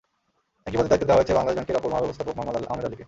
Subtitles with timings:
[0.67, 2.99] একই পদে দায়িত্ব দেওয়া হয়েছে বাংলাদেশ ব্যাংকের অপর মহাব্যবস্থাপক মোহাম্মদ আহমেদ আলীকে।